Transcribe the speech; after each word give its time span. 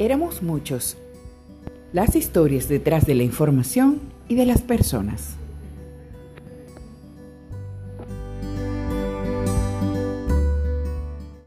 Éramos 0.00 0.42
muchos. 0.42 0.96
Las 1.92 2.16
historias 2.16 2.70
detrás 2.70 3.04
de 3.04 3.14
la 3.14 3.22
información 3.22 4.00
y 4.28 4.34
de 4.34 4.46
las 4.46 4.62
personas. 4.62 5.36